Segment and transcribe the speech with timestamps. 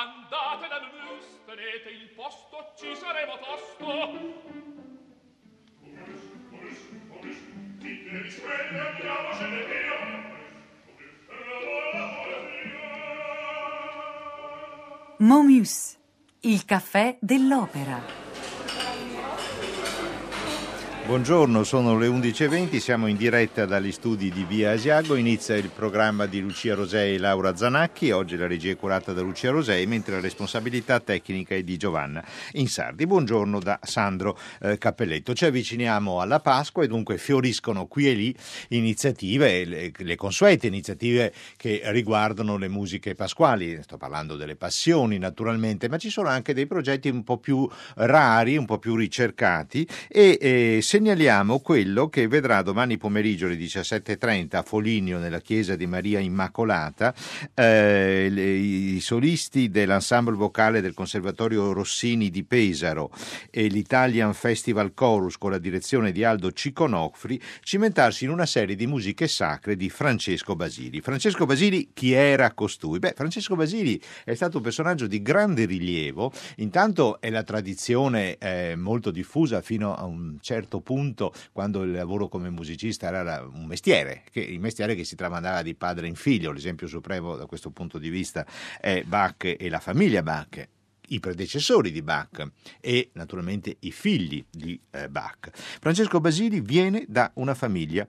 [0.00, 3.88] andate da Mus, tenete il posto, ci saremo tosto.
[7.78, 9.98] Dite di sveglia, andiamocene via.
[15.18, 15.98] Momus,
[16.40, 18.19] il caffè dell'opera.
[21.10, 26.26] Buongiorno, sono le 11.20, siamo in diretta dagli studi di Via Asiago, inizia il programma
[26.26, 30.14] di Lucia Rosei e Laura Zanacchi, oggi la regia è curata da Lucia Rosei, mentre
[30.14, 33.08] la responsabilità tecnica è di Giovanna Insardi.
[33.08, 35.34] Buongiorno da Sandro eh, Cappelletto.
[35.34, 38.36] Ci avviciniamo alla Pasqua e dunque fioriscono qui e lì
[38.68, 45.88] iniziative, le, le consuete iniziative che riguardano le musiche pasquali, sto parlando delle passioni naturalmente,
[45.88, 50.38] ma ci sono anche dei progetti un po' più rari, un po' più ricercati e
[50.40, 55.86] eh, se segnaliamo quello che vedrà domani pomeriggio alle 17.30 a Foligno nella chiesa di
[55.86, 57.14] Maria Immacolata
[57.54, 63.10] eh, i solisti dell'ensemble vocale del Conservatorio Rossini di Pesaro
[63.48, 68.86] e l'Italian Festival Chorus con la direzione di Aldo Ciconofri cimentarsi in una serie di
[68.86, 71.00] musiche sacre di Francesco Basili.
[71.00, 72.98] Francesco Basili chi era costui?
[72.98, 78.76] Beh, Francesco Basili è stato un personaggio di grande rilievo, intanto è la tradizione eh,
[78.76, 83.64] molto diffusa fino a un certo punto punto quando il lavoro come musicista era un
[83.64, 86.50] mestiere, che, il mestiere che si tramandava di padre in figlio.
[86.50, 88.44] L'esempio supremo da questo punto di vista
[88.80, 90.68] è Bach e la famiglia Bach
[91.10, 92.44] i predecessori di Bach
[92.80, 95.50] e naturalmente i figli di eh, Bach.
[95.52, 98.06] Francesco Basili viene da una famiglia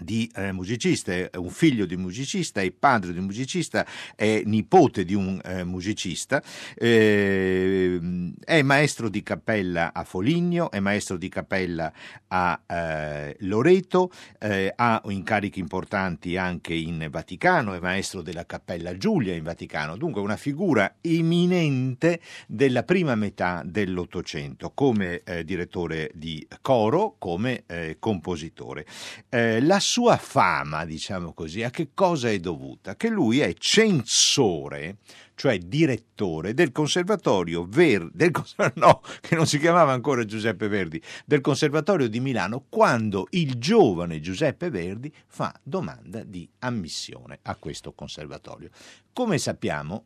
[0.00, 5.04] di eh, musicista, è un figlio di musicista, è padre di un musicista, è nipote
[5.04, 6.42] di un eh, musicista,
[6.74, 8.00] eh,
[8.44, 11.92] è maestro di cappella a Foligno, è maestro di cappella
[12.28, 19.34] a eh, Loreto, eh, ha incarichi importanti anche in Vaticano, è maestro della cappella Giulia
[19.34, 27.16] in Vaticano, dunque una figura eminente della prima metà dell'Ottocento come eh, direttore di coro,
[27.18, 27.64] come
[27.98, 28.86] compositore.
[29.30, 32.96] la sua fama, diciamo così, a che cosa è dovuta?
[32.96, 34.98] Che lui è censore,
[35.34, 38.30] cioè direttore del Conservatorio Verdi, del,
[38.76, 44.20] no, che non si chiamava ancora Giuseppe Verdi, del Conservatorio di Milano, quando il giovane
[44.20, 48.70] Giuseppe Verdi fa domanda di ammissione a questo conservatorio.
[49.12, 50.04] Come sappiamo,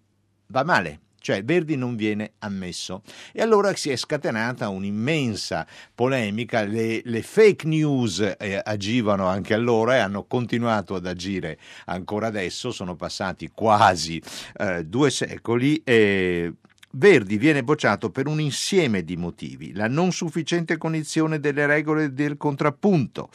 [0.49, 3.03] va male cioè Verdi non viene ammesso.
[3.33, 9.97] E allora si è scatenata un'immensa polemica, le, le fake news eh, agivano anche allora
[9.97, 14.23] e hanno continuato ad agire ancora adesso, sono passati quasi
[14.59, 16.53] eh, due secoli e
[16.89, 22.39] Verdi viene bocciato per un insieme di motivi, la non sufficiente cognizione delle regole del
[22.39, 23.29] contrappunto,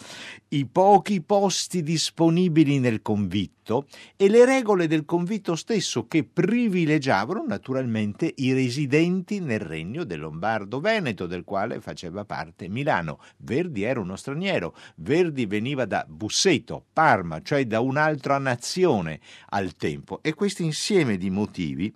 [0.50, 3.86] i pochi posti disponibili nel convitto
[4.16, 11.28] e le regole del convitto stesso che privilegiavano naturalmente i residenti nel regno del Lombardo-Veneto,
[11.28, 13.20] del quale faceva parte Milano.
[13.38, 19.20] Verdi era uno straniero, Verdi veniva da Busseto, Parma, cioè da un'altra nazione
[19.50, 21.94] al tempo e questo insieme di motivi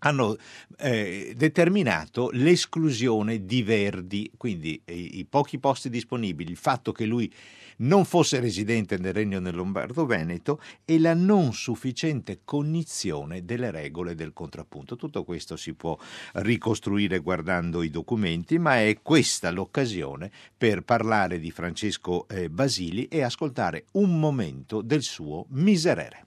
[0.00, 0.36] hanno
[0.78, 7.32] eh, determinato l'esclusione di Verdi, quindi eh, i pochi posti disponibili, il fatto che lui
[7.80, 14.32] non fosse residente nel Regno del Lombardo-Veneto e la non sufficiente cognizione delle regole del
[14.32, 14.96] contrappunto.
[14.96, 15.98] Tutto questo si può
[16.34, 23.22] ricostruire guardando i documenti, ma è questa l'occasione per parlare di Francesco eh, Basili e
[23.22, 26.26] ascoltare un momento del suo Miserere.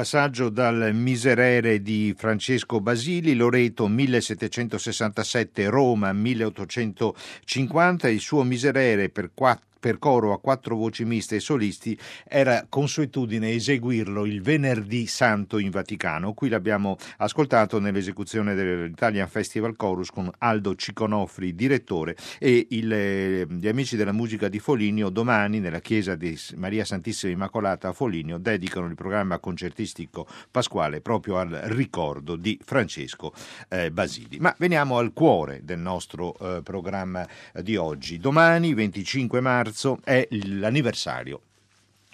[0.00, 9.69] Passaggio dal Miserere di Francesco Basili, Loreto 1767, Roma 1850, il suo Miserere per quattro
[9.80, 11.98] per coro a quattro voci miste e solisti
[12.28, 16.34] era consuetudine eseguirlo il venerdì santo in Vaticano.
[16.34, 23.66] Qui l'abbiamo ascoltato nell'esecuzione dell'Italian Festival Chorus con Aldo Ciconofri, direttore, e il, eh, gli
[23.66, 28.86] amici della musica di Foligno domani nella chiesa di Maria Santissima Immacolata a Foligno dedicano
[28.86, 33.32] il programma concertistico pasquale proprio al ricordo di Francesco
[33.68, 34.38] eh, Basili.
[34.38, 38.18] Ma veniamo al cuore del nostro eh, programma di oggi.
[38.18, 41.42] Domani, 25 marzo, marzo è l'anniversario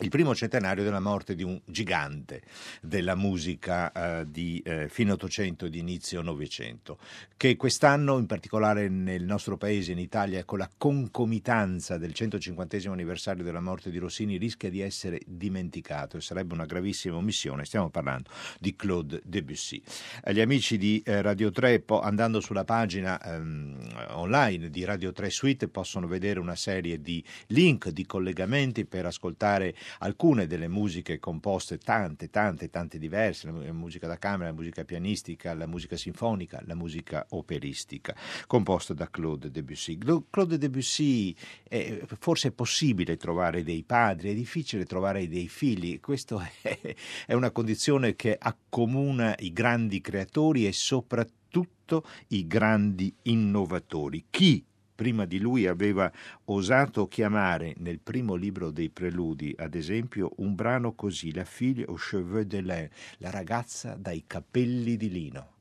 [0.00, 2.42] il primo centenario della morte di un gigante
[2.82, 6.98] della musica eh, di eh, fine Ottocento e di inizio Novecento,
[7.38, 13.42] che quest'anno, in particolare nel nostro paese, in Italia, con la concomitanza del 150 anniversario
[13.42, 17.64] della morte di Rossini, rischia di essere dimenticato e sarebbe una gravissima omissione.
[17.64, 18.28] Stiamo parlando
[18.60, 19.82] di Claude Debussy.
[20.22, 25.12] Eh, gli amici di eh, Radio 3, po- andando sulla pagina ehm, online di Radio
[25.12, 31.18] 3 Suite, possono vedere una serie di link, di collegamenti per ascoltare alcune delle musiche
[31.18, 36.62] composte, tante, tante, tante diverse, la musica da camera, la musica pianistica, la musica sinfonica,
[36.66, 38.14] la musica operistica,
[38.46, 39.98] composta da Claude Debussy.
[40.30, 41.34] Claude Debussy,
[41.68, 46.94] eh, forse è possibile trovare dei padri, è difficile trovare dei figli, questa è,
[47.26, 54.26] è una condizione che accomuna i grandi creatori e soprattutto i grandi innovatori.
[54.30, 54.64] Chi
[54.96, 56.10] prima di lui aveva
[56.46, 62.00] osato chiamare nel primo libro dei preludi, ad esempio, un brano così, La fille aux
[62.00, 62.88] cheveux de lin,
[63.18, 65.55] la ragazza dai capelli di lino.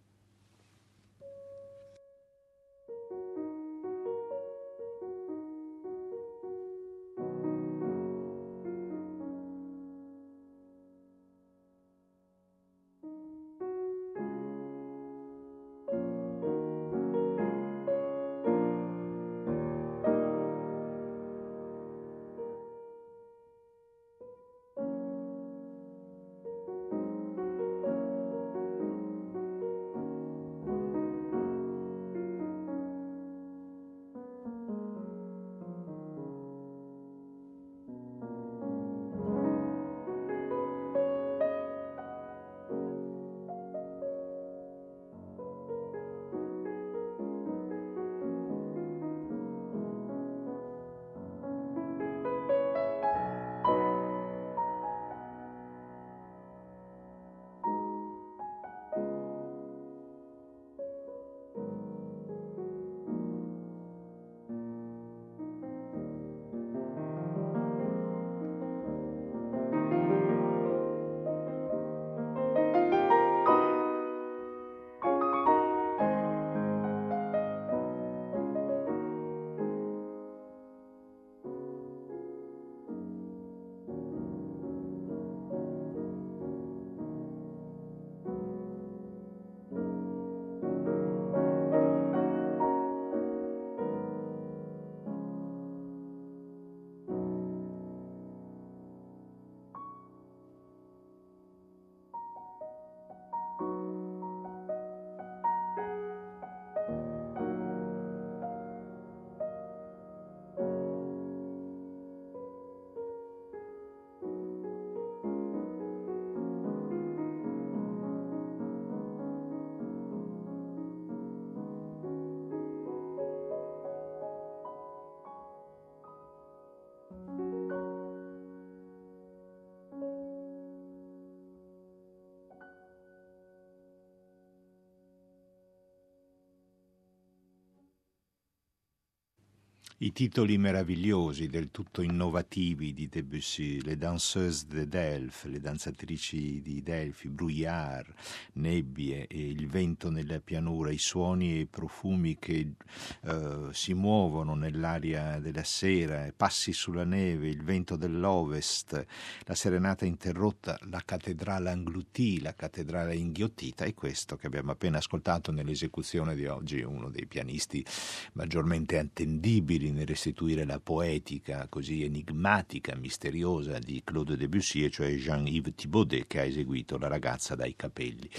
[139.99, 146.83] I titoli meravigliosi, del tutto innovativi di Debussy, le danseuses de Delphes, le danzatrici di
[146.83, 148.13] Delphi, Brouillard,
[148.53, 152.73] nebbie e il vento nella pianura, i suoni e i profumi che
[153.21, 159.05] uh, si muovono nell'aria della sera, passi sulla neve, il vento dell'ovest,
[159.45, 165.53] la serenata interrotta, la cattedrale angluti, la cattedrale inghiottita e questo che abbiamo appena ascoltato
[165.53, 167.85] nell'esecuzione di oggi, uno dei pianisti
[168.33, 175.75] maggiormente attendibili possibili nel restituire la poetica così enigmatica, misteriosa di Claude Debussy, cioè Jean-Yves
[175.75, 178.29] Thibaudet che ha eseguito La ragazza dai capelli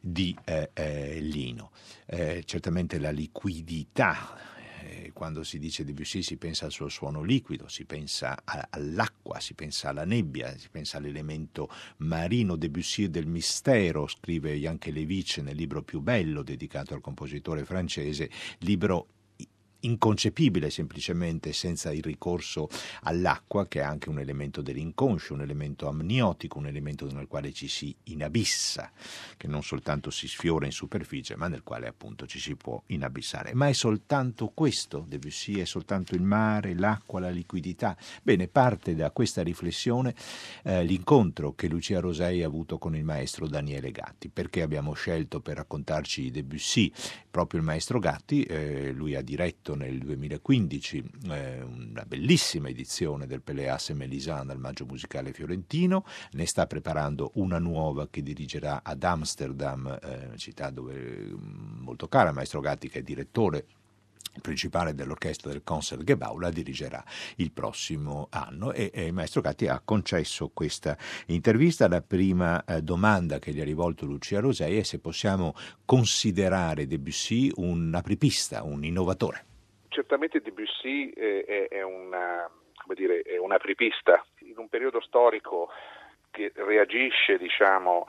[0.00, 1.72] di eh, eh, Lino.
[2.06, 7.68] Eh, certamente la liquidità eh, quando si dice Debussy si pensa al suo suono liquido,
[7.68, 12.56] si pensa all'acqua, si pensa alla nebbia, si pensa all'elemento marino.
[12.56, 19.08] Debussy del mistero, scrive Jankelevich nel libro più bello dedicato al compositore francese, libro
[19.84, 22.68] inconcepibile semplicemente senza il ricorso
[23.02, 27.68] all'acqua, che è anche un elemento dell'inconscio, un elemento amniotico, un elemento nel quale ci
[27.68, 28.90] si inabissa,
[29.36, 33.54] che non soltanto si sfiora in superficie, ma nel quale appunto ci si può inabissare.
[33.54, 37.96] Ma è soltanto questo, Debussy, è soltanto il mare, l'acqua, la liquidità.
[38.22, 40.14] Bene, parte da questa riflessione
[40.62, 44.28] eh, l'incontro che Lucia Rosei ha avuto con il maestro Daniele Gatti.
[44.28, 46.92] Perché abbiamo scelto per raccontarci Debussy
[47.30, 48.42] proprio il maestro Gatti?
[48.42, 54.58] Eh, lui ha diretto nel 2015 eh, una bellissima edizione del Peleas e Melisande al
[54.58, 60.94] Maggio Musicale Fiorentino, ne sta preparando una nuova che dirigerà ad Amsterdam, eh, città dove
[60.94, 63.66] mm, molto cara Maestro Gatti che è direttore
[64.40, 67.04] principale dell'orchestra del Concertgebouw la dirigerà
[67.36, 68.72] il prossimo anno.
[68.72, 71.88] E, e, il maestro Gatti ha concesso questa intervista.
[71.88, 75.54] La prima eh, domanda che gli ha rivolto Lucia Rosei è se possiamo
[75.84, 79.46] considerare Debussy un apripista, un innovatore
[79.94, 82.50] certamente Debussy è, è, una,
[82.94, 85.70] dire, è un apripista in un periodo storico
[86.32, 88.08] che reagisce diciamo,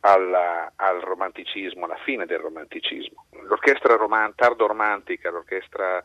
[0.00, 3.26] alla, al romanticismo, alla fine del romanticismo.
[3.42, 6.00] L'orchestra roman- tardo-romantica, l'orchestra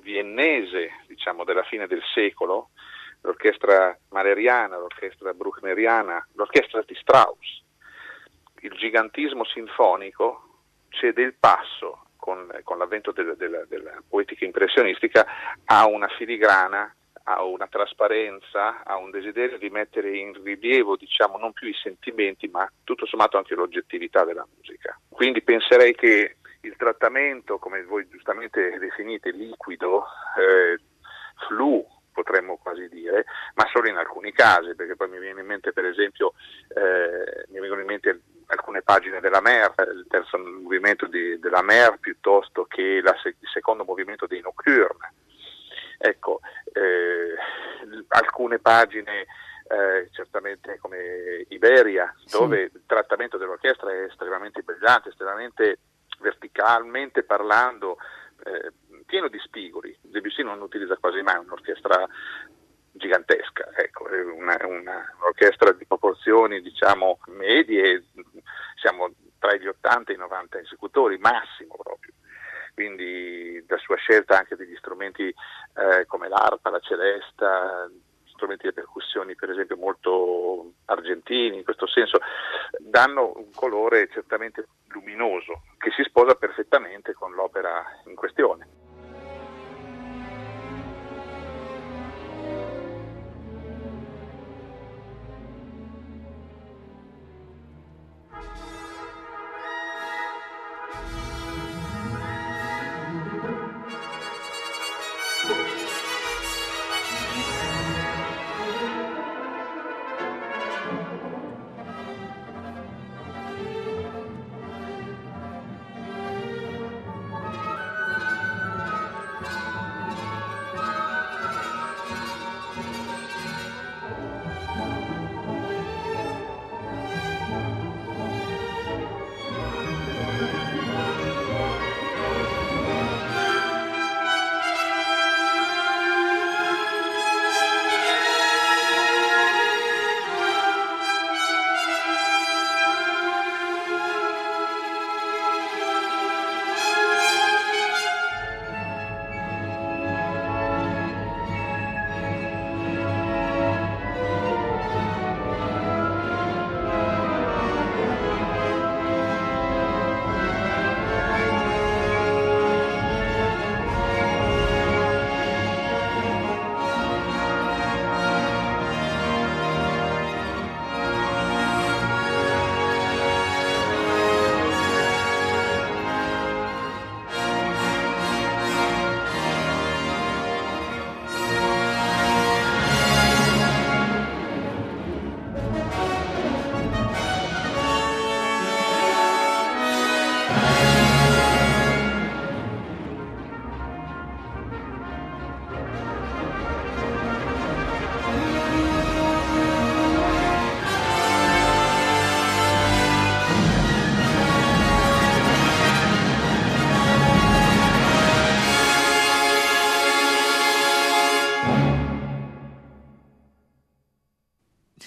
[0.00, 2.70] viennese diciamo, della fine del secolo,
[3.22, 7.62] l'orchestra maleriana, l'orchestra bruckneriana, l'orchestra di Strauss,
[8.60, 10.48] il gigantismo sinfonico
[10.90, 15.26] cede il passo con, con l'avvento della, della, della poetica impressionistica,
[15.64, 21.52] ha una filigrana ha una trasparenza, ha un desiderio di mettere in rilievo, diciamo, non
[21.52, 24.98] più i sentimenti, ma tutto sommato anche l'oggettività della musica.
[25.08, 30.04] Quindi penserei che il trattamento, come voi giustamente definite, liquido,
[30.36, 30.82] eh,
[31.46, 33.24] flu, potremmo quasi dire,
[33.54, 36.34] ma solo in alcuni casi, perché poi mi viene in mente per esempio,
[36.74, 41.98] eh, mi vengono in mente alcune pagine della Mer, il terzo movimento di, della Mer
[41.98, 45.12] piuttosto che la, il secondo movimento dei Nocturne.
[45.98, 46.40] Ecco,
[46.72, 47.34] eh,
[48.08, 49.26] alcune pagine
[49.68, 52.76] eh, certamente come Iberia, dove sì.
[52.76, 55.78] il trattamento dell'orchestra è estremamente brillante, estremamente
[56.20, 57.96] verticalmente parlando,
[58.44, 58.72] eh,
[59.06, 59.96] pieno di spigoli.
[60.00, 62.06] Debussy non utilizza quasi mai un'orchestra
[62.92, 64.06] gigantesca, ecco,
[64.36, 68.04] una, una, un'orchestra di proporzioni diciamo medie,
[68.80, 72.12] siamo tra gli 80 e i 90 esecutori, massimo proprio.
[72.74, 77.90] Quindi la sua scelta anche degli strumenti eh, come l'arpa, la celesta,
[78.26, 82.18] strumenti di percussioni per esempio molto argentini in questo senso,
[82.78, 88.81] danno un colore certamente luminoso che si sposa perfettamente con l'opera in questione.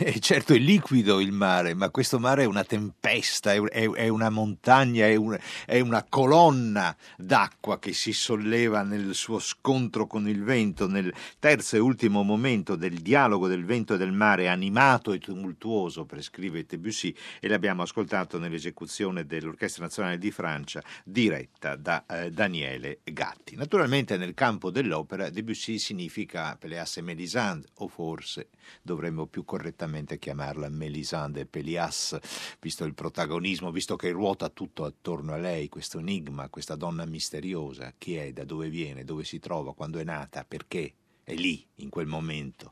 [0.19, 5.07] certo è liquido il mare, ma questo mare è una tempesta, è, è, una montagna,
[5.07, 5.35] è, un,
[5.65, 11.75] è, una colonna d'acqua che si solleva nel suo scontro con il vento, nel terzo
[11.75, 17.15] e ultimo momento del dialogo del vento e del mare, animato e tumultuoso, prescrive Debussy,
[17.39, 23.55] e l'abbiamo ascoltato nell'esecuzione dell'Orchestra Nazionale di Francia, diretta da eh, Daniele Gatti.
[23.55, 28.49] Naturalmente nel campo dell'opera Debussy significa Peleas e Mélisande, o forse
[28.83, 32.17] dovremmo più correttamente chiamarla Mélisande e Pelias,
[32.59, 37.93] visto il protagonismo, visto che ruota tutto attorno a lei, questo enigma, questa donna misteriosa,
[37.97, 41.89] chi è, da dove viene, dove si trova, quando è nata, perché è lì, in
[41.89, 42.71] quel momento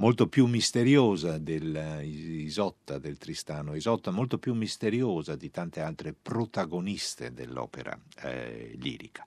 [0.00, 7.32] molto più misteriosa del Isotta, del Tristano Isotta, molto più misteriosa di tante altre protagoniste
[7.32, 9.24] dell'opera eh, lirica.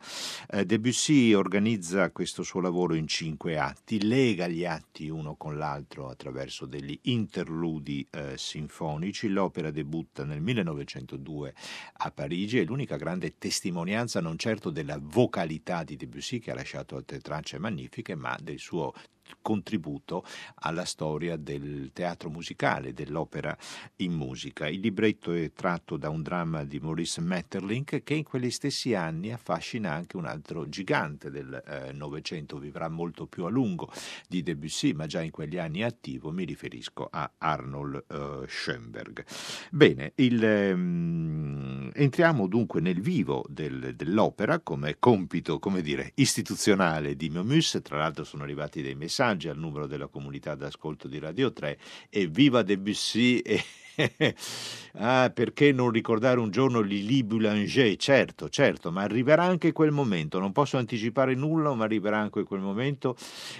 [0.49, 6.07] Eh, Debussy organizza questo suo lavoro in cinque atti, lega gli atti uno con l'altro
[6.07, 9.27] attraverso degli interludi eh, sinfonici.
[9.27, 11.53] L'opera debutta nel 1902
[11.97, 16.95] a Parigi e l'unica grande testimonianza non certo della vocalità di Debussy che ha lasciato
[16.95, 18.93] altre tracce magnifiche, ma del suo
[19.41, 20.23] contributo
[20.55, 23.55] alla storia del teatro musicale, dell'opera
[23.97, 24.67] in musica.
[24.67, 29.31] Il libretto è tratto da un dramma di Maurice Metterlink che in quegli stessi anni
[29.31, 33.91] affascina anche un altro gigante del eh, Novecento, vivrà molto più a lungo
[34.27, 39.25] di Debussy, ma già in quegli anni attivo, mi riferisco a Arnold eh, Schoenberg.
[39.71, 47.29] Bene, il, ehm, entriamo dunque nel vivo del, dell'opera come compito, come dire, istituzionale di
[47.29, 51.53] Momus, tra l'altro sono arrivati dei messaggi messaggi al numero della comunità d'ascolto di Radio
[51.53, 51.77] 3
[52.09, 53.63] e viva Debussy e
[54.99, 57.95] ah, perché non ricordare un giorno Lili Boulanger?
[57.97, 60.39] Certo, certo, ma arriverà anche quel momento.
[60.39, 63.15] Non posso anticipare nulla, ma arriverà anche quel momento.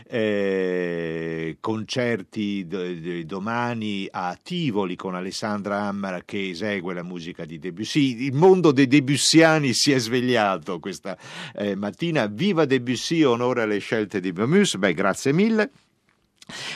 [0.07, 8.25] Eh, concerti d- domani a Tivoli con Alessandra Ammara che esegue la musica di Debussy.
[8.25, 11.17] Il mondo dei Debussiani si è svegliato questa
[11.55, 12.27] eh, mattina.
[12.27, 14.77] Viva Debussy, onore alle scelte di Bemus.
[14.77, 15.71] Beh, grazie mille.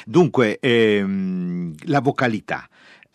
[0.06, 2.68] Dunque, ehm, la vocalità.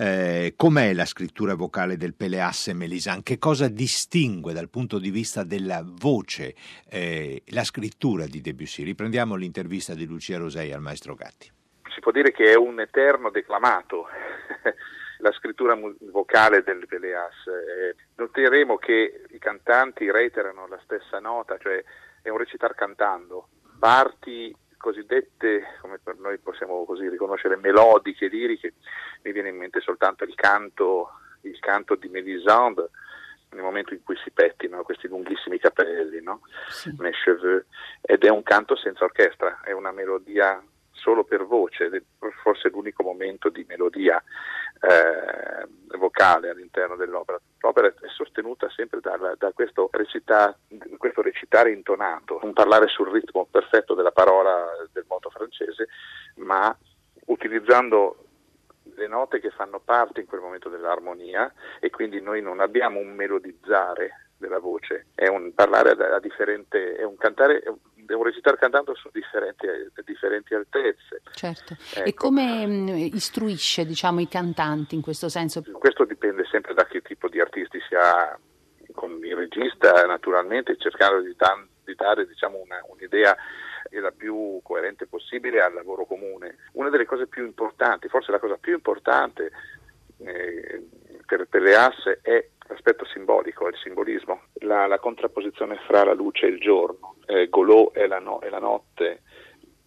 [0.02, 3.22] Eh, com'è la scrittura vocale del Peleasse Melisan?
[3.22, 6.54] Che cosa distingue dal punto di vista della voce
[6.88, 8.82] eh, la scrittura di Debussy?
[8.82, 11.52] Riprendiamo l'intervista di Lucia Rosei al maestro Gatti.
[11.92, 14.06] Si può dire che è un eterno declamato.
[15.20, 15.76] la scrittura
[16.10, 17.46] vocale del Peleas.
[17.46, 21.84] Eh, noteremo che i cantanti reiterano la stessa nota, cioè
[22.22, 23.48] è un recitar cantando.
[23.78, 28.72] Parti cosiddette, come per noi possiamo così riconoscere, melodiche, liriche,
[29.22, 31.10] mi viene in mente soltanto il canto,
[31.42, 32.90] il canto di Mélisande
[33.50, 36.42] nel momento in cui si pettinano questi lunghissimi capelli, no?
[36.68, 36.94] sì.
[36.98, 37.64] mes cheveux,
[38.00, 42.04] ed è un canto senza orchestra, è una melodia solo per voce,
[42.42, 44.22] forse l'unico momento di melodia
[44.80, 47.40] eh, vocale all'interno dell'opera.
[47.60, 50.56] L'opera è sostenuta sempre da, da questo, recita,
[50.98, 55.88] questo, recitare intonato, un parlare sul ritmo perfetto della parola del moto francese,
[56.36, 56.76] ma
[57.26, 58.26] utilizzando
[59.10, 64.30] note che fanno parte in quel momento dell'armonia e quindi noi non abbiamo un melodizzare
[64.38, 67.62] della voce, è un parlare a, differente, è un cantare,
[67.94, 69.66] devo recitare cantando su differenti,
[70.04, 71.20] differenti altezze.
[71.32, 71.76] Certo.
[71.94, 72.08] Ecco.
[72.08, 75.62] E come mm, istruisce diciamo, i cantanti in questo senso?
[75.72, 78.38] Questo dipende sempre da che tipo di artisti si ha
[78.92, 81.36] con il regista, naturalmente cercando di,
[81.84, 83.36] di dare diciamo, una, un'idea
[83.98, 86.56] la più coerente possibile al lavoro comune.
[86.72, 89.50] Una delle cose più importanti, forse la cosa più importante
[90.18, 90.86] eh,
[91.26, 96.46] per, per le asse è l'aspetto simbolico, il simbolismo, la, la, contrapposizione fra la luce
[96.46, 99.22] e il giorno, eh, Golò è la, no, è la notte,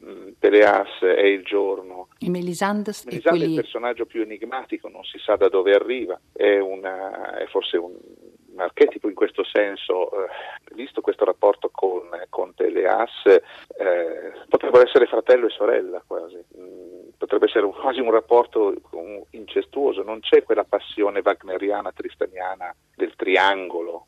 [0.04, 2.10] mm, Peleas è il giorno.
[2.20, 6.60] E Melisande, Melisande è il personaggio più enigmatico, non si sa da dove arriva, è,
[6.60, 7.96] una, è forse un,
[8.54, 10.30] un, archetipo in questo senso, eh,
[10.74, 16.44] visto questo rapporto con, con Peleas, eh, potrebbero essere fratello e sorella quasi.
[16.58, 18.74] Mm, potrebbe essere quasi un rapporto
[19.32, 24.08] incestuoso, non c'è quella passione wagneriana, tristaniana del triangolo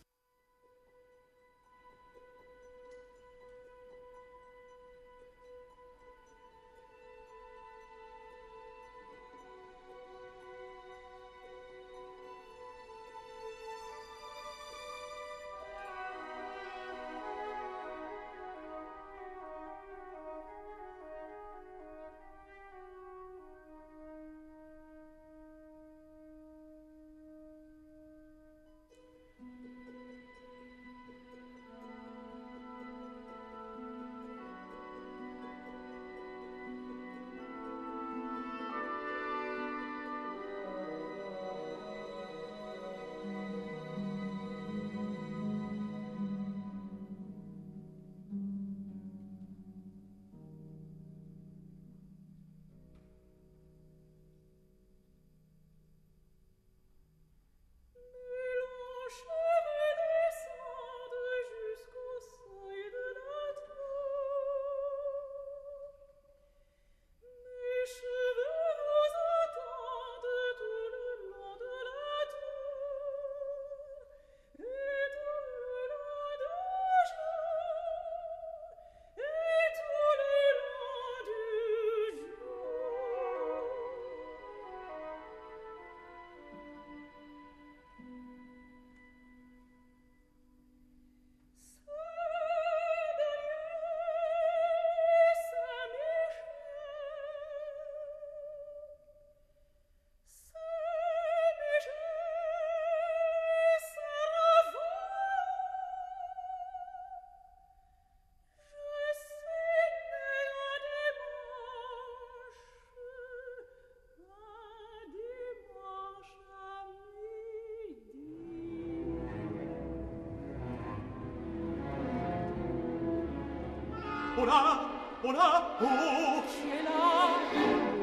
[124.46, 125.46] oh là,
[125.82, 127.04] oh là, qui est là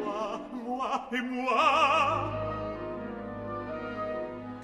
[0.04, 2.30] Moi, moi et moi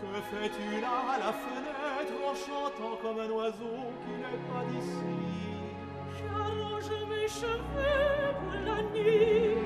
[0.00, 5.16] Que fais-tu là à la fenêtre en chantant comme un oiseau qui n'est pas d'ici
[6.18, 9.56] J'arrange mes cheveux pour la nuit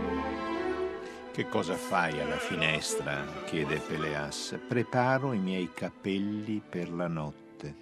[1.35, 3.25] Che cosa fai alla finestra?
[3.47, 4.55] chiede Peleas.
[4.69, 7.75] Preparo i miei capelli per la notte.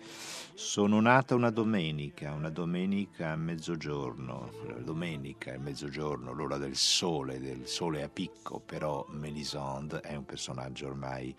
[0.60, 4.50] Sono nata una domenica, una domenica a mezzogiorno,
[4.84, 10.88] domenica è mezzogiorno, l'ora del sole, del sole a picco, però Melisande è un personaggio
[10.88, 11.34] ormai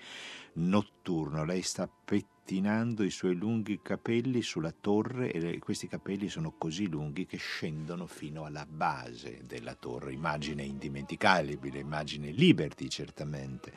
[0.54, 6.90] notturno, lei sta pettinando i suoi lunghi capelli sulla torre e questi capelli sono così
[6.90, 13.72] lunghi che scendono fino alla base della torre, immagine indimenticabile, immagine liberty certamente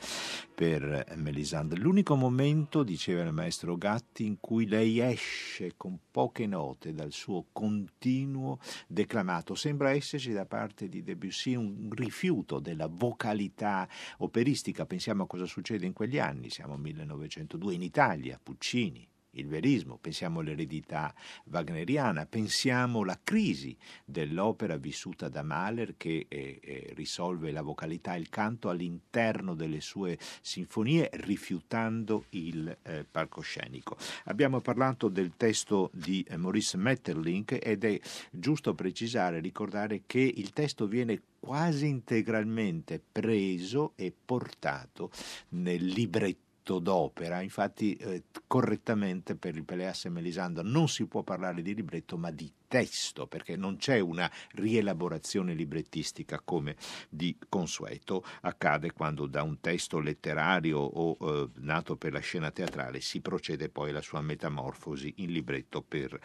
[0.53, 1.77] per Melisande.
[1.77, 7.45] L'unico momento, diceva il maestro Gatti, in cui lei esce con poche note dal suo
[7.53, 15.27] continuo declamato, sembra esserci da parte di Debussy un rifiuto della vocalità operistica, pensiamo a
[15.27, 21.13] cosa succede in quegli anni, siamo 1902 in Italia, Puccini, il verismo, pensiamo all'eredità
[21.45, 28.19] wagneriana, pensiamo alla crisi dell'opera vissuta da Mahler che eh, eh, risolve la vocalità e
[28.19, 33.97] il canto all'interno delle sue sinfonie rifiutando il eh, palcoscenico.
[34.25, 37.99] Abbiamo parlato del testo di eh, Maurice Metterlink ed è
[38.31, 45.11] giusto precisare, ricordare che il testo viene quasi integralmente preso e portato
[45.49, 51.21] nel libretto diritto d'opera, infatti eh, correttamente per il Peleas e Melisandro non si può
[51.21, 56.75] parlare di libretto ma di testo perché non c'è una rielaborazione librettistica come
[57.07, 62.99] di consueto accade quando da un testo letterario o eh, nato per la scena teatrale
[62.99, 66.19] si procede poi alla sua metamorfosi in libretto per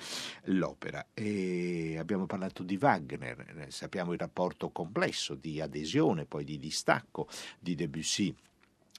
[0.44, 1.07] l'opera.
[1.12, 7.29] E abbiamo parlato di Wagner, eh, sappiamo il rapporto complesso di adesione, poi di distacco
[7.59, 8.35] di Debussy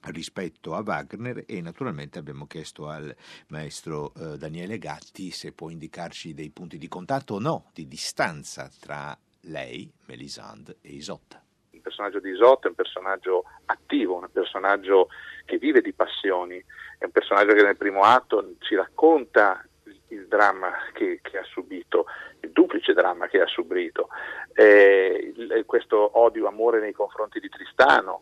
[0.06, 3.16] rispetto a Wagner e naturalmente abbiamo chiesto al
[3.48, 8.70] maestro eh, Daniele Gatti se può indicarci dei punti di contatto o no, di distanza
[8.80, 11.44] tra lei, Melisande e Isotta.
[11.72, 15.10] Il personaggio di Isotta è un personaggio attivo, un personaggio
[15.46, 16.64] che vive di passioni,
[16.98, 19.66] è un personaggio che nel primo atto ci racconta
[20.10, 22.06] il dramma che, che, ha subito,
[22.42, 24.10] il duplice dramma che ha subito,
[24.54, 28.22] eh, il, questo odio-amore nei confronti di Tristano,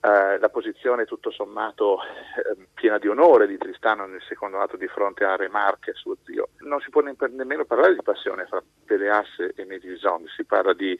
[0.00, 4.86] eh, la posizione tutto sommato eh, piena di onore di Tristano nel secondo atto di
[4.86, 6.50] fronte a Re Marche, suo zio.
[6.60, 10.96] Non si può ne- nemmeno parlare di passione fra Peleas e Medison, si parla di,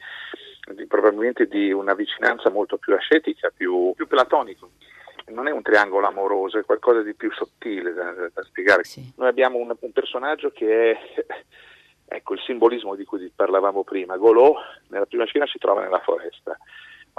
[0.73, 4.67] di, probabilmente di una vicinanza molto più ascetica, più, più platonica
[5.29, 8.83] non è un triangolo amoroso, è qualcosa di più sottile da, da spiegare.
[8.83, 9.13] Sì.
[9.17, 11.25] Noi abbiamo un, un, personaggio che è
[12.05, 14.17] ecco, il simbolismo di cui parlavamo prima.
[14.17, 14.55] Golò
[14.87, 16.57] nella prima scena si trova nella foresta,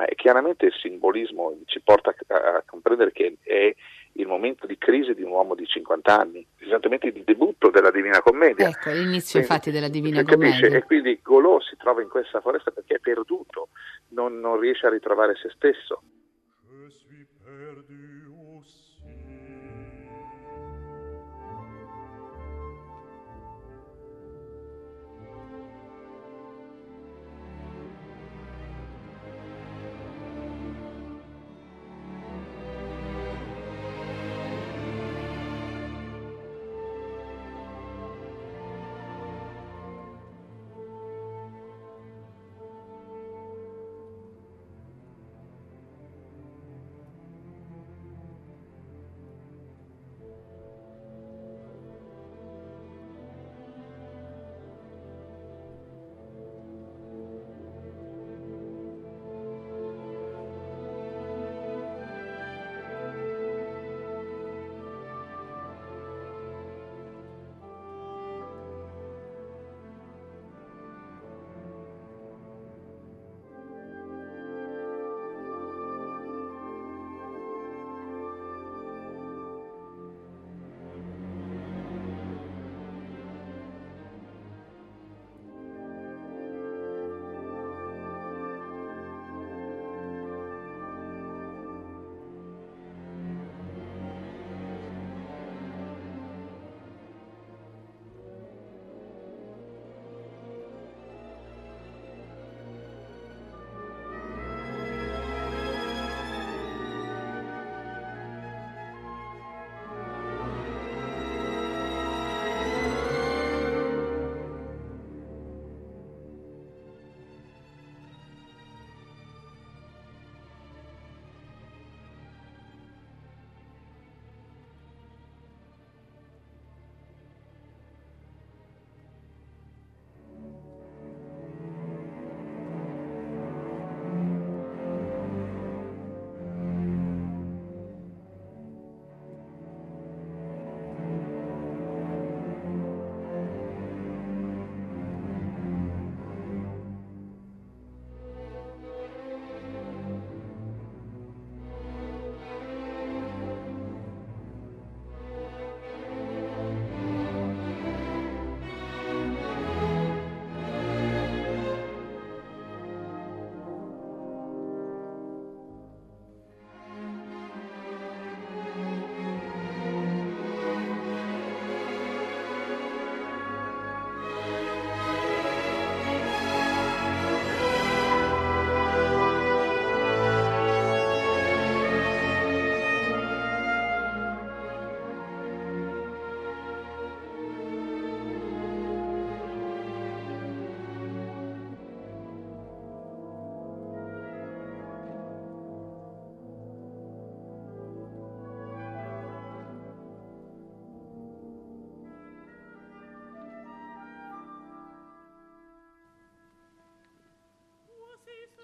[0.01, 3.75] ma chiaramente il simbolismo ci porta a, comprendere che è
[4.15, 8.23] il momento di crisi di un uomo di 50 anni, esattamente il debutto della Divina
[8.23, 8.69] Commedia.
[8.69, 10.69] Ecco, l'inizio quindi, infatti della Divina Commedia.
[10.69, 13.69] E quindi Golò si trova in questa foresta perché è perduto,
[14.09, 16.03] non, non riesce a ritrovare se stesso.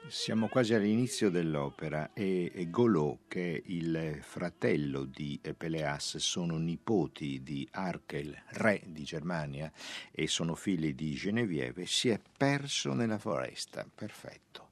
[0.09, 7.67] Siamo quasi all'inizio dell'opera e Golot, che è il fratello di Peleas, sono nipoti di
[7.73, 9.71] Arkel, re di Germania,
[10.13, 13.85] e sono figli di Genevieve, si è perso nella foresta.
[13.93, 14.71] Perfetto.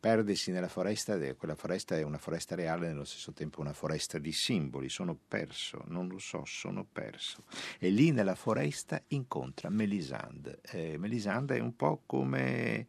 [0.00, 4.32] Perdersi nella foresta, quella foresta è una foresta reale, nello stesso tempo una foresta di
[4.32, 4.88] simboli.
[4.88, 7.44] Sono perso, non lo so, sono perso.
[7.78, 10.58] E lì nella foresta incontra Melisande.
[10.62, 12.88] Eh, Melisande è un po' come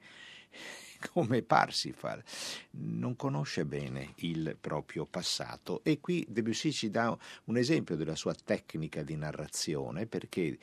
[1.11, 2.23] come Parsifal,
[2.71, 5.81] non conosce bene il proprio passato.
[5.83, 10.57] E qui Debussy ci dà un esempio della sua tecnica di narrazione perché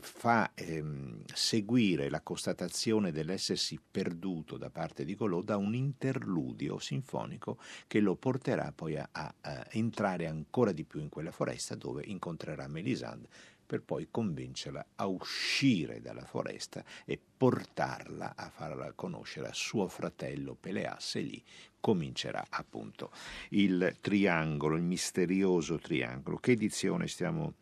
[0.00, 7.58] fa ehm, seguire la constatazione dell'essersi perduto da parte di Golot da un interludio sinfonico
[7.86, 9.34] che lo porterà poi a, a
[9.70, 13.28] entrare ancora di più in quella foresta dove incontrerà Melisande
[13.68, 20.56] per poi convincerla a uscire dalla foresta e portarla a farla conoscere a suo fratello
[20.58, 21.44] Peleas e lì
[21.78, 23.10] comincerà appunto
[23.50, 26.38] il triangolo, il misterioso triangolo.
[26.38, 27.56] Che edizione stiamo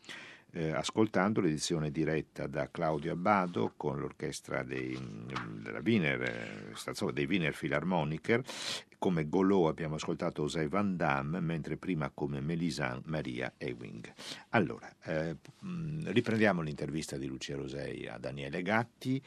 [0.57, 4.97] eh, ascoltando l'edizione diretta da Claudio Abbado con l'orchestra dei,
[5.61, 8.43] della Wiener, eh, dei Wiener Philharmoniker.
[8.97, 14.11] Come Golò abbiamo ascoltato José Van Damme, mentre prima come Melisande Maria Ewing.
[14.49, 15.37] Allora, eh,
[16.05, 19.21] riprendiamo l'intervista di Lucia Rosei a Daniele Gatti,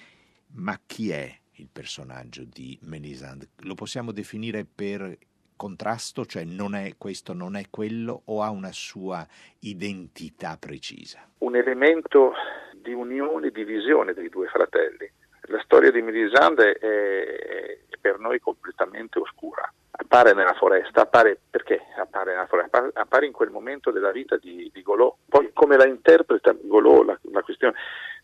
[0.54, 3.50] ma chi è il personaggio di Melisande?
[3.58, 5.16] Lo possiamo definire per
[5.60, 9.26] contrasto, cioè non è questo, non è quello, o ha una sua
[9.58, 11.20] identità precisa?
[11.40, 12.32] Un elemento
[12.72, 15.06] di unione e divisione dei due fratelli.
[15.48, 19.70] La storia di Melisande è per noi completamente oscura.
[19.90, 22.88] Appare nella foresta, appare perché appare nella foresta?
[22.94, 25.14] Appare in quel momento della vita di, di Golò.
[25.28, 27.74] Poi come la interpreta Golò, la, la questione,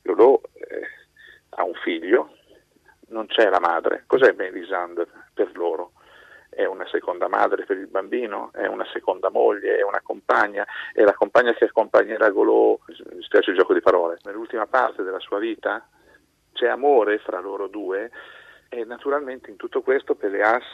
[0.00, 0.88] Golò eh,
[1.50, 2.30] ha un figlio,
[3.08, 4.04] non c'è la madre.
[4.06, 5.06] Cos'è Melisande?
[6.56, 11.02] È una seconda madre per il bambino, è una seconda moglie, è una compagna, è
[11.02, 15.38] la compagna che accompagnerà Golò, mi spiace il gioco di parole, nell'ultima parte della sua
[15.38, 15.86] vita
[16.54, 18.10] c'è amore fra loro due
[18.70, 20.72] e naturalmente in tutto questo Peleas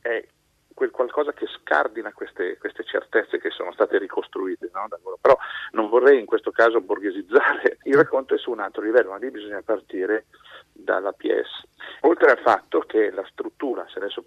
[0.00, 0.26] è
[0.72, 4.70] quel qualcosa che scardina queste, queste certezze che sono state ricostruite.
[4.72, 4.88] No?
[5.20, 5.36] Però
[5.72, 9.30] non vorrei in questo caso borghesizzare, il racconto è su un altro livello, ma lì
[9.30, 10.24] bisogna partire
[10.72, 11.66] dalla PS.
[12.00, 14.24] Oltre al fatto che la struttura, se adesso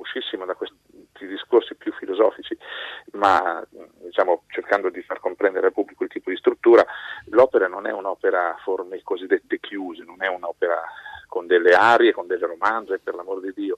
[0.00, 0.76] uscissimo da questi
[1.26, 2.56] discorsi più filosofici,
[3.12, 3.64] ma
[4.02, 6.84] diciamo, cercando di far comprendere al pubblico il tipo di struttura,
[7.26, 10.82] l'opera non è un'opera a forme cosiddette chiuse, non è un'opera
[11.26, 13.76] con delle arie, con delle romanze, per l'amor di Dio,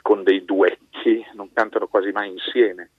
[0.00, 2.90] con dei duetti, non cantano quasi mai insieme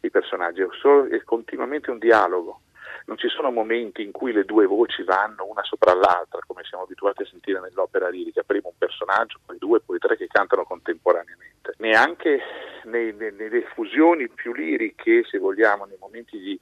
[0.00, 2.60] i personaggi, è continuamente un dialogo
[3.06, 6.84] non ci sono momenti in cui le due voci vanno una sopra l'altra, come siamo
[6.84, 11.74] abituati a sentire nell'opera lirica, prima un personaggio, poi due, poi tre che cantano contemporaneamente.
[11.78, 12.40] Neanche
[12.84, 16.58] nei, nei, nelle fusioni più liriche, se vogliamo, nei momenti di,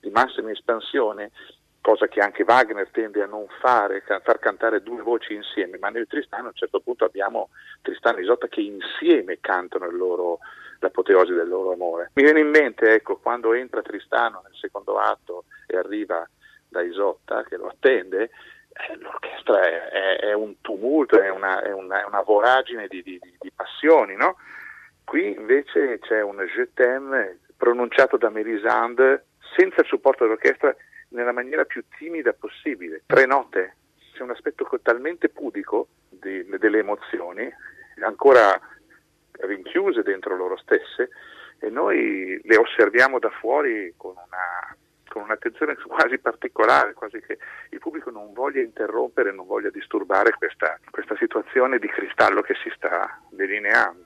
[0.00, 1.30] di massima espansione,
[1.80, 5.88] cosa che anche Wagner tende a non fare, a far cantare due voci insieme, ma
[5.88, 10.40] nel Tristano a un certo punto abbiamo Tristano e Isotta che insieme cantano loro,
[10.80, 12.10] l'apoteosi del loro amore.
[12.14, 16.28] Mi viene in mente, ecco, quando entra Tristano nel secondo atto e arriva
[16.68, 18.30] da Isotta che lo attende,
[18.76, 23.18] eh, l'orchestra è, è, è, un tumulto, è una, è una, una voragine di, di,
[23.38, 24.36] di passioni, no?
[25.04, 29.26] Qui invece c'è un je t'aime pronunciato da Melisande
[29.56, 30.74] senza il supporto dell'orchestra
[31.10, 33.02] nella maniera più timida possibile.
[33.06, 33.76] Tre note,
[34.12, 37.48] c'è un aspetto talmente pudico di, delle emozioni,
[38.00, 38.60] ancora
[39.32, 41.10] rinchiuse dentro loro stesse,
[41.58, 44.76] e noi le osserviamo da fuori con una
[45.16, 47.38] con un'attenzione quasi particolare, quasi che
[47.70, 52.70] il pubblico non voglia interrompere, non voglia disturbare questa, questa situazione di cristallo che si
[52.76, 54.05] sta delineando.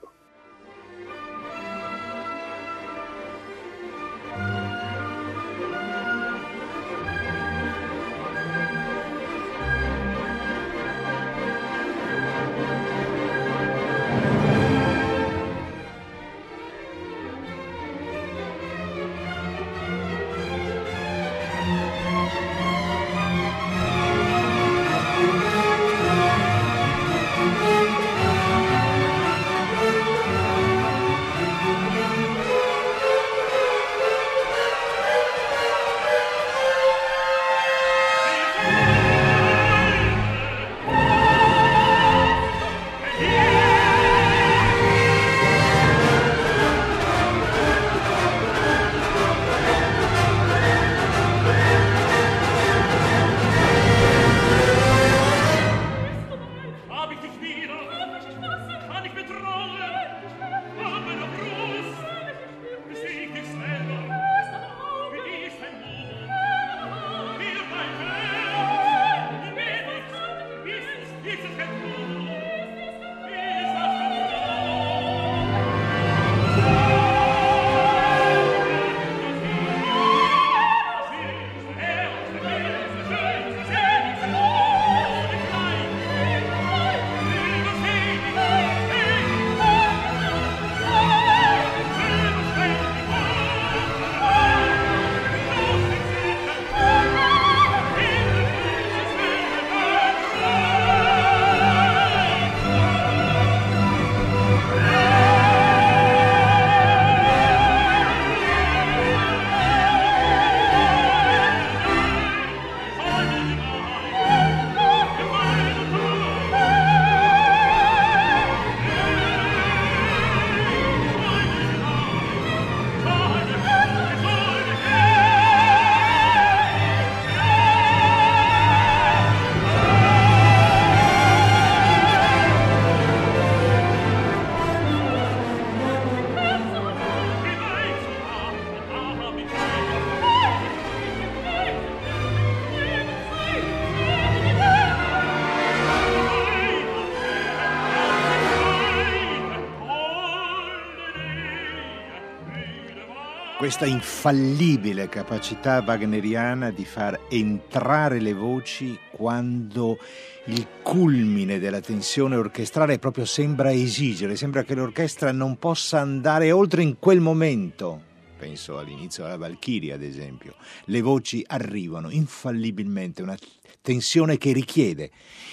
[153.60, 159.98] Questa infallibile capacità wagneriana di far entrare le voci quando
[160.46, 166.80] il culmine della tensione orchestrale proprio sembra esigere, sembra che l'orchestra non possa andare oltre
[166.80, 168.00] in quel momento.
[168.38, 170.54] Penso all'inizio della Valchiria, ad esempio.
[170.86, 173.36] Le voci arrivano infallibilmente, una
[173.80, 175.10] tensione che richiede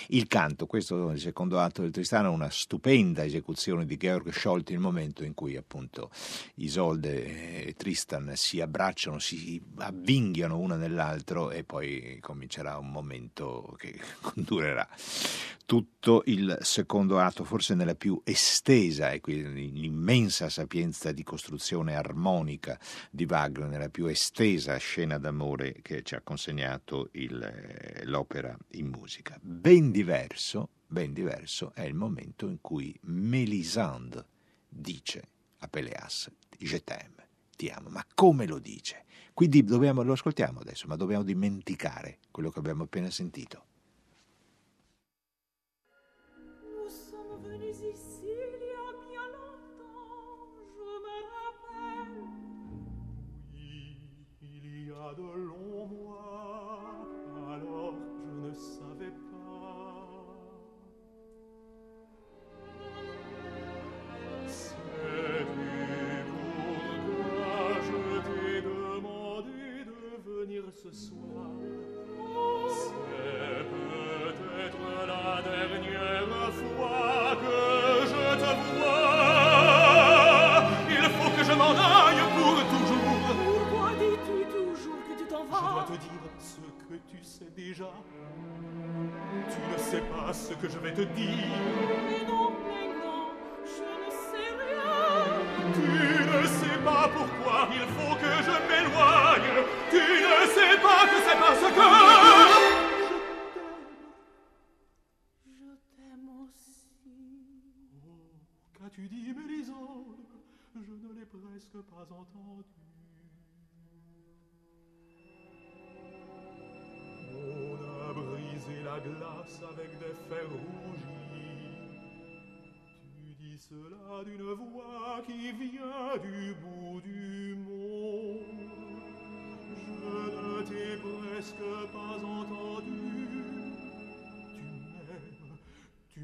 [0.10, 0.66] il canto.
[0.66, 5.24] Questo è il secondo atto del Tristano, una stupenda esecuzione di Georg Scholti, il momento
[5.24, 6.10] in cui appunto
[6.56, 14.00] Isolde e Tristan si abbracciano, si avvinghiano una nell'altro e poi comincerà un momento che
[14.36, 14.88] durerà
[15.68, 22.80] tutto il secondo atto, forse nella più estesa e quindi l'immensa sapienza di costruzione armonica
[23.12, 28.88] di Wagner, nella più estesa scena d'amore che ci ha consegnato il, eh, l'opera in
[28.88, 29.38] musica.
[29.42, 34.26] Ben diverso, ben diverso è il momento in cui Mélisande
[34.70, 35.22] dice
[35.58, 39.04] a Peleas, je t'aime, ti amo, ma come lo dice?
[39.34, 43.66] Quindi dobbiamo, lo ascoltiamo adesso, ma dobbiamo dimenticare quello che abbiamo appena sentito.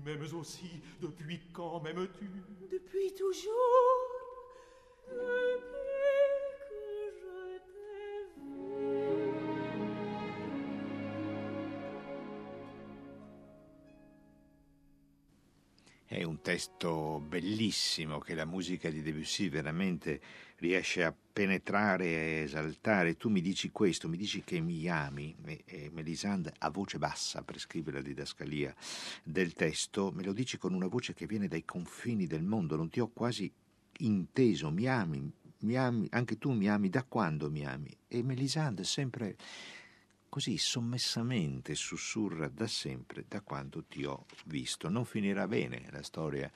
[0.05, 0.81] M'aimes aussi.
[1.01, 2.29] Depuis quand m'aimes-tu?
[2.71, 3.51] Depuis toujours.
[16.43, 20.19] Testo bellissimo che la musica di Debussy veramente
[20.57, 23.15] riesce a penetrare e esaltare.
[23.15, 25.33] Tu mi dici questo, mi dici che mi ami,
[25.63, 28.75] e Melisande a voce bassa prescrive la didascalia
[29.23, 32.89] del testo, me lo dici con una voce che viene dai confini del mondo, non
[32.89, 33.49] ti ho quasi
[33.99, 37.89] inteso, mi ami, mi ami, anche tu mi ami, da quando mi ami?
[38.09, 39.37] E Melisande sempre
[40.33, 44.89] così sommessamente sussurra da sempre, da quando ti ho visto.
[44.89, 46.51] Non finirà bene la storia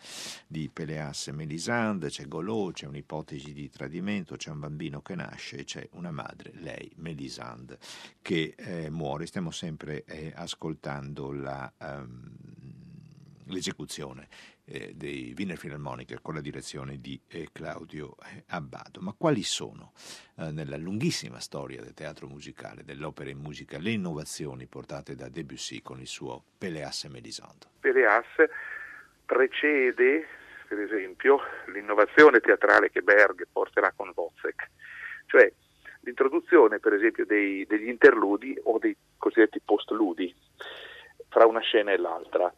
[0.48, 5.58] di Peleas e Melisande, c'è Golò, c'è un'ipotesi di tradimento, c'è un bambino che nasce
[5.58, 7.78] e c'è una madre, lei, Melisande,
[8.24, 9.28] che eh, muore.
[9.28, 12.36] Stiamo sempre eh, ascoltando la, um,
[13.44, 14.28] l'esecuzione
[14.68, 19.00] eh, dei Wiener Philharmoniker con la direzione di eh, Claudio eh, Abbado.
[19.00, 19.94] Ma quali sono
[20.38, 25.82] eh, nella lunghissima storia del teatro musicale, dell'opera in musica, le innovazioni portate da Debussy
[25.82, 27.68] con il suo Peleas e Mélisande?
[27.80, 28.26] Peleas
[29.26, 30.28] precede,
[30.68, 31.40] per esempio,
[31.74, 34.70] l'innovazione teatrale che Berg porterà con Wozzeck,
[35.28, 35.52] cioè
[36.02, 40.34] l'introduzione, per esempio, dei, degli interludi o dei cosiddetti postludi
[41.30, 42.52] fra una scena e l'altra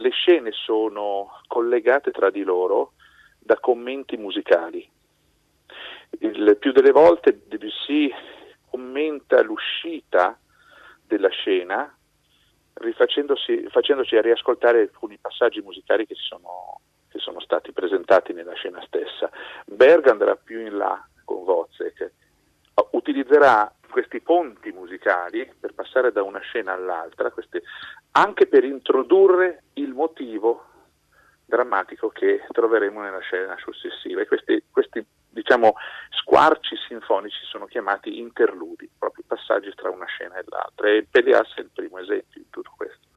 [0.00, 2.92] le scene sono collegate tra di loro
[3.38, 4.88] da commenti musicali.
[6.20, 8.10] Il più delle volte Debussy
[8.68, 10.38] commenta l'uscita
[11.06, 11.94] della scena
[12.94, 19.30] facendoci riascoltare alcuni passaggi musicali che sono, che sono, stati presentati nella scena stessa.
[19.66, 22.10] Berg andrà più in là con Wozzeck,
[22.92, 27.62] utilizzerà questi ponti musicali per passare da una scena all'altra, queste,
[28.12, 30.66] anche per introdurre il motivo
[31.44, 34.22] drammatico che troveremo nella scena successiva.
[34.22, 35.74] E questi, questi diciamo,
[36.10, 40.88] squarci sinfonici sono chiamati interludi, proprio passaggi tra una scena e l'altra.
[40.88, 43.09] E Pelias è il primo esempio di tutto questo.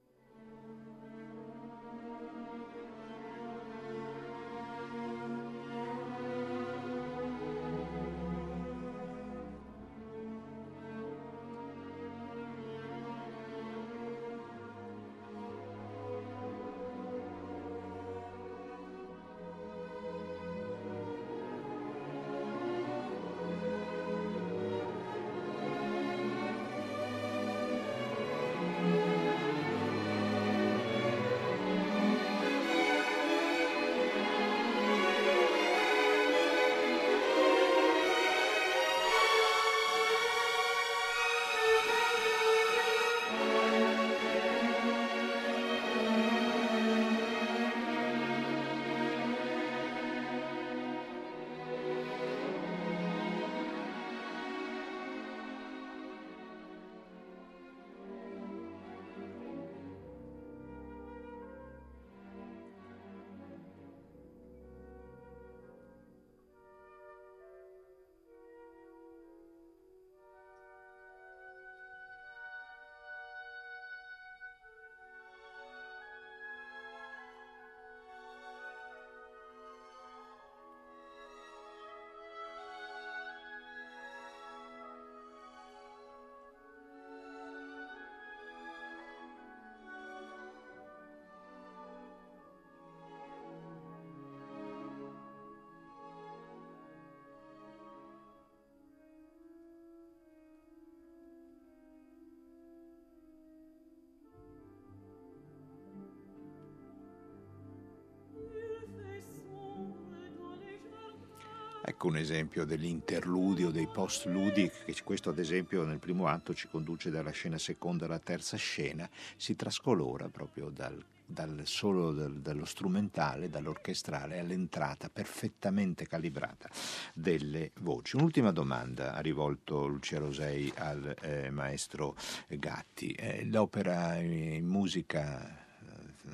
[111.86, 117.10] Ecco un esempio dell'interludio, dei post-ludi, che questo ad esempio nel primo atto ci conduce
[117.10, 123.50] dalla scena seconda alla terza scena, si trascolora proprio dal, dal solo dal, dallo strumentale,
[123.50, 126.70] dall'orchestrale all'entrata perfettamente calibrata
[127.14, 128.16] delle voci.
[128.16, 132.16] Un'ultima domanda ha rivolto Lucia Rosei al eh, maestro
[132.48, 133.12] Gatti.
[133.12, 135.63] Eh, l'opera in musica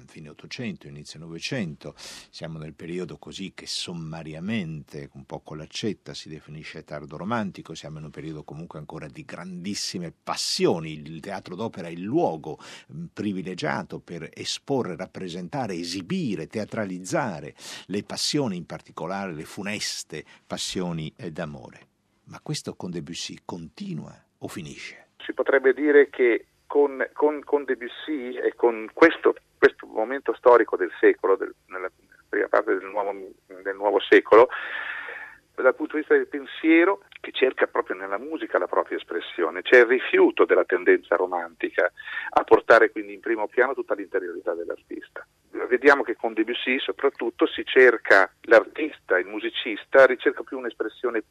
[0.05, 6.29] fine 800, inizio 900, siamo nel periodo così che sommariamente, un po' con l'accetta, si
[6.29, 11.87] definisce tardo romantico, siamo in un periodo comunque ancora di grandissime passioni, il teatro d'opera
[11.87, 12.57] è il luogo
[12.93, 17.55] mm, privilegiato per esporre, rappresentare, esibire, teatralizzare
[17.87, 21.87] le passioni, in particolare le funeste passioni eh, d'amore.
[22.25, 25.07] Ma questo con Debussy continua o finisce?
[25.17, 30.91] Si potrebbe dire che con, con, con Debussy e con questo questo momento storico del
[30.99, 31.91] secolo, del, nella
[32.27, 33.13] prima parte del nuovo,
[33.45, 34.49] del nuovo secolo,
[35.55, 39.79] dal punto di vista del pensiero che cerca proprio nella musica la propria espressione, c'è
[39.79, 41.91] il rifiuto della tendenza romantica
[42.29, 45.25] a portare quindi in primo piano tutta l'interiorità dell'artista.
[45.51, 51.23] Vediamo che con Debussy soprattutto si cerca l'artista, il musicista, ricerca più un'espressione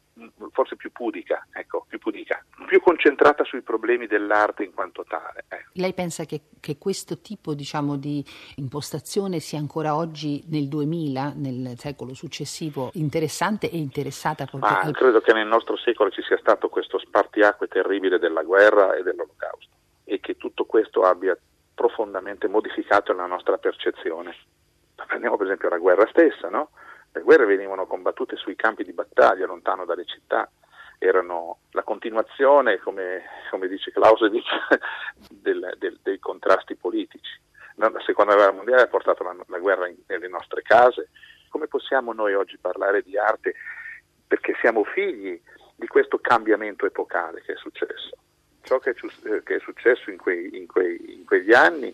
[0.51, 5.45] forse più pudica, ecco, più pudica, più concentrata sui problemi dell'arte in quanto tale.
[5.47, 5.69] Ecco.
[5.73, 8.23] Lei pensa che, che questo tipo diciamo, di
[8.55, 14.49] impostazione sia ancora oggi nel 2000, nel secolo successivo, interessante e interessata?
[14.53, 19.03] Ma credo che nel nostro secolo ci sia stato questo spartiacque terribile della guerra e
[19.03, 21.37] dell'olocausto e che tutto questo abbia
[21.79, 24.35] profondamente modificato la nostra percezione.
[25.07, 26.71] Prendiamo per esempio la guerra stessa, no?
[27.13, 30.51] Le guerre venivano combattute sui campi di battaglia, lontano dalle città,
[30.97, 34.49] erano la continuazione, come, come dice Clausewitz,
[35.31, 37.39] del, del, dei contrasti politici.
[37.75, 41.11] La seconda guerra mondiale ha portato la, la guerra in, nelle nostre case.
[41.47, 43.55] Come possiamo noi oggi parlare di arte?
[44.27, 45.41] Perché siamo figli
[45.75, 48.17] di questo cambiamento epocale che è successo.
[48.61, 51.93] Ciò che è, che è successo in, quei, in, quei, in, quegli anni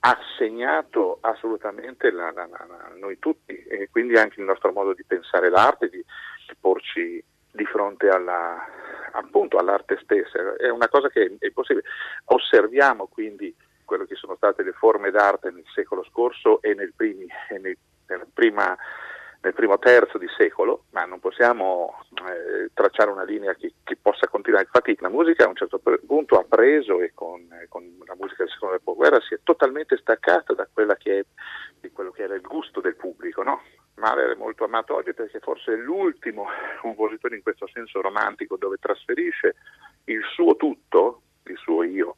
[0.00, 5.04] ha segnato assolutamente la, la, la, noi tutti e quindi anche il nostro modo di
[5.04, 8.64] pensare l'arte, di, di porci di fronte alla,
[9.12, 10.56] appunto all'arte stessa.
[10.56, 11.86] È una cosa che è possibile.
[12.24, 13.54] Osserviamo quindi
[13.84, 17.76] quello che sono state le forme d'arte nel secolo scorso e nel, primi, e nel,
[18.06, 18.76] nella prima
[19.42, 24.28] nel primo terzo di secolo, ma non possiamo eh, tracciare una linea che, che, possa
[24.28, 24.66] continuare.
[24.66, 28.44] Infatti la musica a un certo punto ha preso e con, eh, con la musica
[28.44, 31.24] del secondo dopoguerra si è totalmente staccata da è,
[31.80, 33.62] di quello che era il gusto del pubblico, no?
[33.96, 36.46] Mahler è molto amato oggi perché forse è l'ultimo
[36.80, 39.56] compositore in questo senso romantico dove trasferisce
[40.04, 42.16] il suo tutto, il suo io,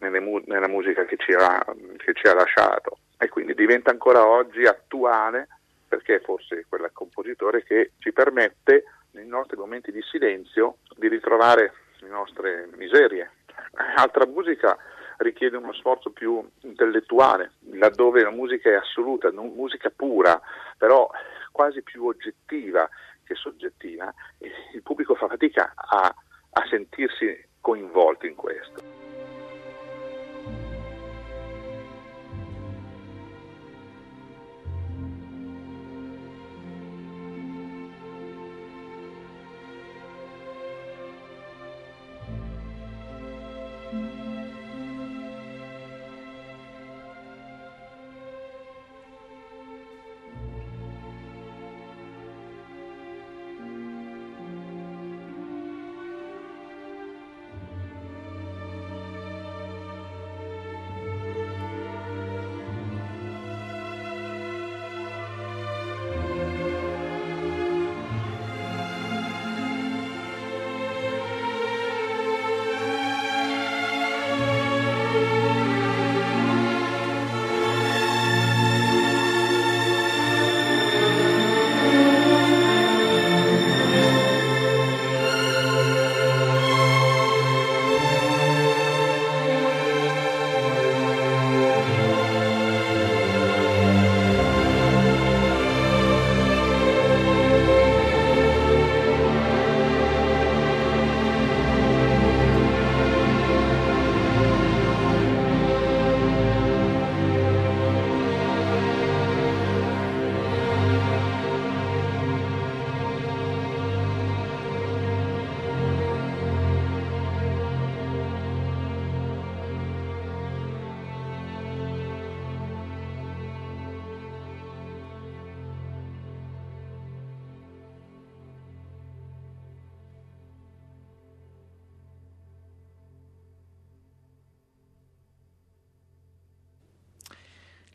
[0.00, 1.64] nelle, nella musica che ci, ha,
[1.96, 5.48] che ci ha lasciato e quindi diventa ancora oggi attuale
[5.88, 11.72] perché è forse quel compositore che ci permette nei nostri momenti di silenzio di ritrovare
[12.00, 13.30] le nostre miserie.
[13.96, 14.76] Altra musica
[15.18, 20.40] richiede uno sforzo più intellettuale, laddove la musica è assoluta, musica pura,
[20.76, 21.08] però
[21.52, 22.88] quasi più oggettiva
[23.24, 26.14] che soggettiva, il pubblico fa fatica a,
[26.50, 29.05] a sentirsi coinvolto in questo.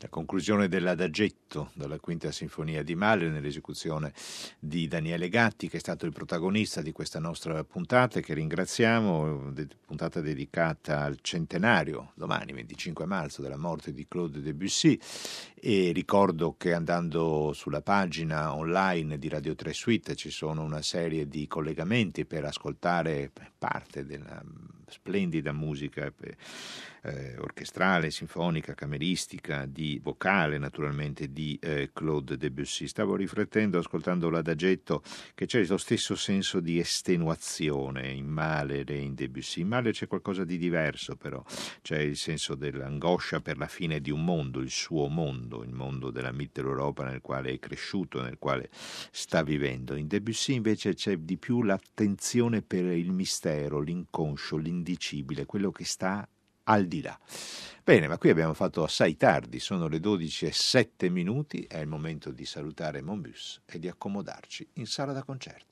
[0.02, 1.41] La conclusione dell'Adagetto
[1.74, 4.12] dalla Quinta Sinfonia di Mahler nell'esecuzione
[4.58, 9.52] di Daniele Gatti, che è stato il protagonista di questa nostra puntata che ringraziamo,
[9.84, 14.98] puntata dedicata al centenario, domani 25 marzo, della morte di Claude Debussy.
[15.54, 21.28] E ricordo che andando sulla pagina online di Radio 3 Suite ci sono una serie
[21.28, 24.42] di collegamenti per ascoltare parte della
[24.92, 26.12] splendida musica
[27.02, 32.86] eh, orchestrale, sinfonica, cameristica, di vocale naturalmente di eh, Claude Debussy.
[32.86, 35.02] Stavo riflettendo, ascoltando l'adagetto,
[35.34, 39.60] che c'è lo stesso senso di estenuazione in Mahler e in Debussy.
[39.62, 41.42] In Mahler c'è qualcosa di diverso però,
[41.82, 46.10] c'è il senso dell'angoscia per la fine di un mondo, il suo mondo, il mondo
[46.10, 48.70] della Mitteleuropa nel quale è cresciuto, nel quale
[49.10, 49.96] sta vivendo.
[49.96, 56.26] In Debussy invece c'è di più l'attenzione per il mistero, l'inconscio, l'indicibile, quello che sta
[56.64, 57.18] al di là.
[57.84, 61.88] Bene, ma qui abbiamo fatto assai tardi, sono le 12 e 7 minuti, è il
[61.88, 65.70] momento di salutare Monbus e di accomodarci in sala da concerto.